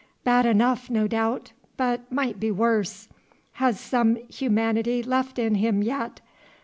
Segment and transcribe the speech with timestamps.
[0.23, 3.07] Bad enough, no doubt, but might be worse.
[3.51, 6.21] Has some humanity left in him yet.